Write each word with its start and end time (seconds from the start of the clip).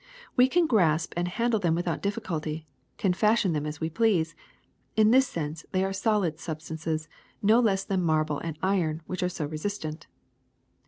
We 0.35 0.47
can 0.47 0.65
grasp 0.65 1.13
and 1.15 1.27
handle 1.27 1.59
them 1.59 1.75
without 1.75 2.01
difficulty, 2.01 2.65
can 2.97 3.13
fashion 3.13 3.53
them 3.53 3.67
as 3.67 3.79
we 3.79 3.87
please. 3.91 4.33
In 4.95 5.11
this 5.11 5.27
sense 5.27 5.63
they 5.73 5.83
are 5.83 5.93
solid 5.93 6.39
sub 6.39 6.59
stances 6.59 7.07
no 7.43 7.59
less 7.59 7.83
than 7.83 8.01
marble 8.01 8.39
and 8.39 8.57
iron, 8.63 9.03
which 9.05 9.21
are 9.21 9.29
so 9.29 9.45
resistant." 9.45 10.07